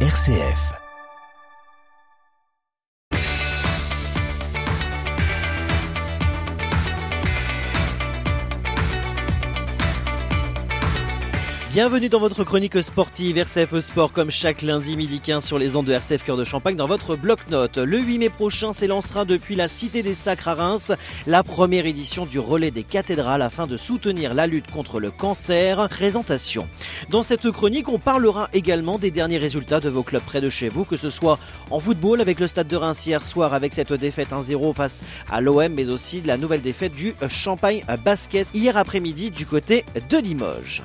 RCF. 0.00 0.85
Bienvenue 11.76 12.08
dans 12.08 12.20
votre 12.20 12.42
chronique 12.42 12.82
sportive 12.82 13.36
RCF 13.36 13.80
Sport 13.80 14.10
comme 14.10 14.30
chaque 14.30 14.62
lundi 14.62 14.96
midi 14.96 15.20
15 15.20 15.44
sur 15.44 15.58
les 15.58 15.76
ondes 15.76 15.84
de 15.84 15.92
RCF 15.92 16.24
Cœur 16.24 16.38
de 16.38 16.42
Champagne 16.42 16.74
dans 16.74 16.86
votre 16.86 17.16
bloc-notes. 17.16 17.76
Le 17.76 17.98
8 17.98 18.18
mai 18.18 18.28
prochain 18.30 18.72
s'élancera 18.72 19.26
depuis 19.26 19.56
la 19.56 19.68
Cité 19.68 20.02
des 20.02 20.14
Sacres 20.14 20.48
à 20.48 20.54
Reims 20.54 20.92
la 21.26 21.42
première 21.42 21.84
édition 21.84 22.24
du 22.24 22.38
relais 22.38 22.70
des 22.70 22.82
cathédrales 22.82 23.42
afin 23.42 23.66
de 23.66 23.76
soutenir 23.76 24.32
la 24.32 24.46
lutte 24.46 24.70
contre 24.70 25.00
le 25.00 25.10
cancer. 25.10 25.86
Présentation. 25.90 26.66
Dans 27.10 27.22
cette 27.22 27.50
chronique, 27.50 27.90
on 27.90 27.98
parlera 27.98 28.48
également 28.54 28.96
des 28.96 29.10
derniers 29.10 29.36
résultats 29.36 29.80
de 29.80 29.90
vos 29.90 30.02
clubs 30.02 30.22
près 30.22 30.40
de 30.40 30.48
chez 30.48 30.70
vous, 30.70 30.86
que 30.86 30.96
ce 30.96 31.10
soit 31.10 31.38
en 31.70 31.78
football 31.78 32.22
avec 32.22 32.40
le 32.40 32.46
Stade 32.46 32.68
de 32.68 32.76
Reims 32.76 33.06
hier 33.06 33.22
soir 33.22 33.52
avec 33.52 33.74
cette 33.74 33.92
défaite 33.92 34.30
1-0 34.30 34.72
face 34.72 35.02
à 35.30 35.42
l'OM, 35.42 35.68
mais 35.74 35.90
aussi 35.90 36.22
de 36.22 36.26
la 36.26 36.38
nouvelle 36.38 36.62
défaite 36.62 36.94
du 36.94 37.14
Champagne 37.28 37.84
Basket 38.02 38.48
hier 38.54 38.78
après-midi 38.78 39.30
du 39.30 39.44
côté 39.44 39.84
de 40.08 40.16
Limoges. 40.16 40.82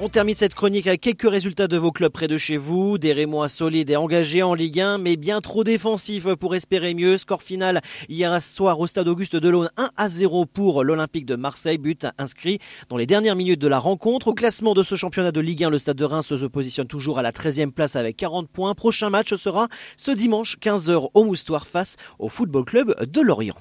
On 0.00 0.08
termine 0.08 0.36
cette 0.36 0.54
chronique 0.54 0.86
avec 0.86 1.00
quelques 1.00 1.28
résultats 1.28 1.66
de 1.66 1.76
vos 1.76 1.90
clubs 1.90 2.12
près 2.12 2.28
de 2.28 2.38
chez 2.38 2.56
vous. 2.56 2.98
Des 2.98 3.12
Rémois 3.12 3.48
solides 3.48 3.90
et 3.90 3.96
engagés 3.96 4.44
en 4.44 4.54
Ligue 4.54 4.78
1, 4.78 4.98
mais 4.98 5.16
bien 5.16 5.40
trop 5.40 5.64
défensifs 5.64 6.32
pour 6.36 6.54
espérer 6.54 6.94
mieux. 6.94 7.16
Score 7.16 7.42
final 7.42 7.80
hier 8.08 8.40
soir 8.40 8.78
au 8.78 8.86
stade 8.86 9.08
Auguste 9.08 9.34
Delaune 9.34 9.70
1 9.76 9.90
à 9.96 10.08
0 10.08 10.46
pour 10.46 10.84
l'Olympique 10.84 11.26
de 11.26 11.34
Marseille. 11.34 11.78
But 11.78 12.06
inscrit 12.16 12.60
dans 12.88 12.96
les 12.96 13.06
dernières 13.06 13.34
minutes 13.34 13.60
de 13.60 13.66
la 13.66 13.80
rencontre. 13.80 14.28
Au 14.28 14.34
classement 14.34 14.72
de 14.72 14.84
ce 14.84 14.94
championnat 14.94 15.32
de 15.32 15.40
Ligue 15.40 15.64
1, 15.64 15.70
le 15.70 15.78
stade 15.78 15.96
de 15.96 16.04
Reims 16.04 16.28
se 16.28 16.46
positionne 16.46 16.86
toujours 16.86 17.18
à 17.18 17.22
la 17.22 17.32
13e 17.32 17.72
place 17.72 17.96
avec 17.96 18.16
40 18.16 18.48
points. 18.48 18.76
Prochain 18.76 19.10
match 19.10 19.34
sera 19.34 19.66
ce 19.96 20.12
dimanche 20.12 20.58
15h 20.62 21.08
au 21.12 21.24
Moustoir 21.24 21.66
face 21.66 21.96
au 22.20 22.28
Football 22.28 22.64
Club 22.66 22.94
de 23.04 23.20
Lorient. 23.20 23.56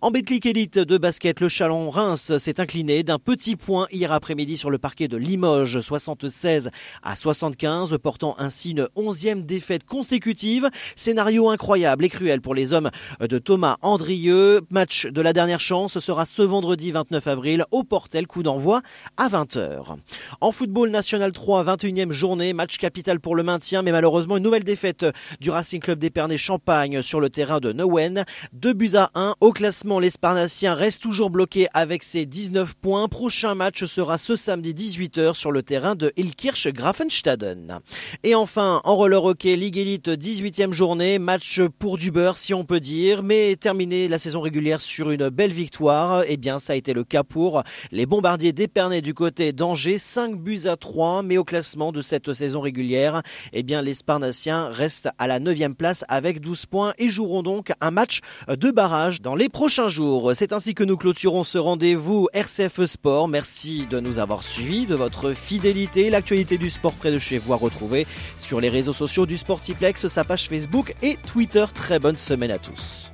En 0.00 0.10
Betclic 0.10 0.46
Elite 0.46 0.78
de 0.78 0.98
basket, 0.98 1.40
le 1.40 1.48
Chalon-Reims 1.48 2.36
s'est 2.38 2.60
incliné 2.60 3.02
d'un 3.02 3.18
petit 3.18 3.56
point 3.56 3.86
hier 3.90 4.12
après-midi 4.12 4.56
sur 4.56 4.70
le 4.70 4.78
parquet 4.78 5.08
de 5.08 5.16
Limoges, 5.16 5.80
76 5.80 6.70
à 7.02 7.16
75, 7.16 7.96
portant 8.02 8.34
ainsi 8.38 8.70
une 8.70 8.88
onzième 8.94 9.44
défaite 9.44 9.84
consécutive. 9.84 10.68
Scénario 10.94 11.48
incroyable 11.48 12.04
et 12.04 12.08
cruel 12.08 12.40
pour 12.40 12.54
les 12.54 12.72
hommes 12.72 12.90
de 13.20 13.38
Thomas 13.38 13.76
Andrieux. 13.82 14.60
Match 14.70 15.06
de 15.06 15.20
la 15.20 15.32
dernière 15.32 15.60
chance 15.60 15.98
sera 15.98 16.24
ce 16.24 16.42
vendredi 16.42 16.90
29 16.90 17.26
avril 17.26 17.64
au 17.70 17.84
Portel, 17.84 18.26
coup 18.26 18.42
d'envoi 18.42 18.82
à 19.16 19.28
20h. 19.28 19.96
En 20.40 20.52
football 20.52 20.90
national 20.90 21.32
3, 21.32 21.64
21e 21.64 22.12
journée, 22.12 22.52
match 22.52 22.78
capital 22.78 23.20
pour 23.20 23.34
le 23.34 23.42
maintien, 23.42 23.82
mais 23.82 23.92
malheureusement 23.92 24.36
une 24.36 24.42
nouvelle 24.42 24.64
défaite 24.64 25.06
du 25.40 25.50
Racing 25.50 25.80
Club 25.80 25.98
d'Épernay 25.98 26.36
Champagne 26.36 27.02
sur 27.02 27.20
le 27.20 27.30
terrain 27.30 27.60
de 27.60 27.72
Nowen. 27.72 28.24
2 28.52 28.72
buts 28.72 28.94
à 28.94 29.10
1 29.14 29.34
au 29.40 29.52
classement, 29.56 30.00
les 30.00 30.10
Sparnassiens 30.10 30.74
restent 30.74 31.02
toujours 31.02 31.30
bloqués 31.30 31.66
avec 31.72 32.02
ses 32.02 32.26
19 32.26 32.74
points. 32.74 33.08
Prochain 33.08 33.54
match 33.54 33.86
sera 33.86 34.18
ce 34.18 34.36
samedi 34.36 34.74
18h 34.74 35.32
sur 35.32 35.50
le 35.50 35.62
terrain 35.62 35.94
de 35.94 36.12
Ilkirch 36.18 36.68
Grafenstaden. 36.68 37.80
Et 38.22 38.34
enfin, 38.34 38.82
en 38.84 38.96
roller 38.96 39.24
hockey, 39.24 39.56
Ligue 39.56 39.78
Elite 39.78 40.10
18e 40.10 40.72
journée, 40.72 41.18
match 41.18 41.62
pour 41.78 41.96
du 41.96 42.10
beurre 42.10 42.36
si 42.36 42.52
on 42.52 42.66
peut 42.66 42.80
dire, 42.80 43.22
mais 43.22 43.56
terminer 43.56 44.08
la 44.08 44.18
saison 44.18 44.42
régulière 44.42 44.82
sur 44.82 45.10
une 45.10 45.30
belle 45.30 45.52
victoire, 45.52 46.24
eh 46.28 46.36
bien 46.36 46.58
ça 46.58 46.74
a 46.74 46.76
été 46.76 46.92
le 46.92 47.04
cas 47.04 47.22
pour 47.22 47.62
les 47.92 48.04
bombardiers 48.04 48.52
d'Épernay 48.52 49.00
du 49.00 49.14
côté 49.14 49.54
d'Angers, 49.54 49.96
5 49.96 50.36
buts 50.36 50.66
à 50.66 50.76
3, 50.76 51.22
mais 51.22 51.38
au 51.38 51.44
classement 51.44 51.92
de 51.92 52.02
cette 52.02 52.34
saison 52.34 52.60
régulière, 52.60 53.22
eh 53.54 53.62
bien 53.62 53.80
les 53.80 53.94
Sparnassiens 53.94 54.68
restent 54.68 55.08
à 55.16 55.26
la 55.26 55.40
9e 55.40 55.72
place 55.72 56.04
avec 56.08 56.42
12 56.42 56.66
points 56.66 56.92
et 56.98 57.08
joueront 57.08 57.42
donc 57.42 57.72
un 57.80 57.90
match 57.90 58.20
de 58.48 58.70
barrage 58.70 59.22
dans 59.22 59.34
les 59.46 59.50
prochains 59.50 59.86
jours. 59.86 60.32
C'est 60.34 60.52
ainsi 60.52 60.74
que 60.74 60.82
nous 60.82 60.96
clôturons 60.96 61.44
ce 61.44 61.56
rendez-vous 61.56 62.28
RCF 62.32 62.84
Sport. 62.84 63.28
Merci 63.28 63.86
de 63.88 64.00
nous 64.00 64.18
avoir 64.18 64.42
suivis, 64.42 64.86
de 64.86 64.96
votre 64.96 65.34
fidélité. 65.34 66.10
L'actualité 66.10 66.58
du 66.58 66.68
sport 66.68 66.92
près 66.92 67.12
de 67.12 67.18
chez 67.20 67.38
vous 67.38 67.52
à 67.52 67.56
retrouver 67.56 68.08
sur 68.36 68.60
les 68.60 68.68
réseaux 68.68 68.92
sociaux 68.92 69.24
du 69.24 69.36
Sportiplex, 69.36 70.08
sa 70.08 70.24
page 70.24 70.48
Facebook 70.48 70.96
et 71.00 71.16
Twitter. 71.28 71.64
Très 71.72 72.00
bonne 72.00 72.16
semaine 72.16 72.50
à 72.50 72.58
tous. 72.58 73.12